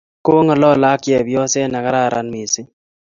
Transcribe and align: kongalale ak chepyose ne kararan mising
kongalale 0.25 0.87
ak 0.93 1.01
chepyose 1.05 1.61
ne 1.67 1.79
kararan 1.85 2.27
mising 2.33 2.69